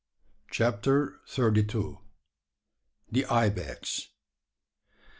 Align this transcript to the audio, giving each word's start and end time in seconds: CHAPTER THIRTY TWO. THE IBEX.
CHAPTER 0.49 1.19
THIRTY 1.27 1.63
TWO. 1.65 1.99
THE 3.11 3.25
IBEX. 3.29 4.07